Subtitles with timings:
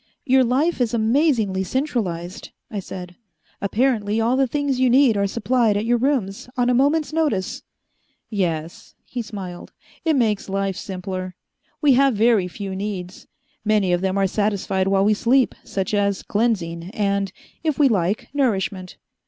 [0.25, 3.17] "Your life is amazingly centralized," I said.
[3.61, 7.61] "Apparently all the things you need are supplied at your rooms on a moment's notice."
[8.27, 11.35] "Yes," he smiled, "it makes life simpler.
[11.83, 13.27] We have very few needs.
[13.63, 17.31] Many of them are satisfied while we sleep, such as cleansing and,
[17.63, 18.97] if we like, nourishment.